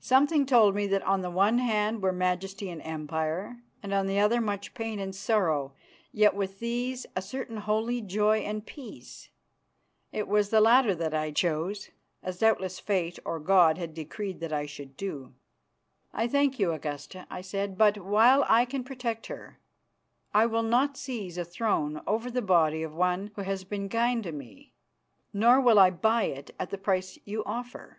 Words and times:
Something 0.00 0.46
told 0.46 0.74
me 0.74 0.86
that 0.86 1.02
on 1.02 1.20
the 1.20 1.28
one 1.30 1.58
hand 1.58 2.02
were 2.02 2.10
majesty 2.10 2.70
and 2.70 2.80
empire; 2.80 3.58
on 3.84 4.06
the 4.06 4.18
other 4.18 4.40
much 4.40 4.72
pain 4.72 4.98
and 4.98 5.14
sorrow 5.14 5.74
yet 6.12 6.34
with 6.34 6.60
these 6.60 7.04
a 7.14 7.20
certain 7.20 7.58
holy 7.58 8.00
joy 8.00 8.38
and 8.38 8.64
peace. 8.64 9.28
It 10.12 10.28
was 10.28 10.48
the 10.48 10.62
latter 10.62 10.94
that 10.94 11.12
I 11.12 11.30
chose, 11.30 11.90
as 12.22 12.38
doubtless 12.38 12.80
Fate 12.80 13.18
or 13.22 13.38
God 13.38 13.76
had 13.76 13.92
decreed 13.92 14.40
that 14.40 14.50
I 14.50 14.64
should 14.64 14.96
do. 14.96 15.34
"I 16.10 16.26
thank 16.26 16.58
you, 16.58 16.72
Augusta," 16.72 17.26
I 17.30 17.42
said, 17.42 17.76
"but, 17.76 17.98
while 17.98 18.46
I 18.48 18.64
can 18.64 18.82
protect 18.82 19.26
her, 19.26 19.58
I 20.32 20.46
will 20.46 20.62
not 20.62 20.96
seize 20.96 21.36
a 21.36 21.44
throne 21.44 22.00
over 22.06 22.30
the 22.30 22.40
body 22.40 22.82
of 22.82 22.94
one 22.94 23.30
who 23.34 23.42
has 23.42 23.62
been 23.64 23.90
kind 23.90 24.22
to 24.22 24.32
me, 24.32 24.72
nor 25.34 25.60
will 25.60 25.78
I 25.78 25.90
buy 25.90 26.22
it 26.22 26.54
at 26.58 26.70
the 26.70 26.78
price 26.78 27.18
you 27.26 27.44
offer. 27.44 27.98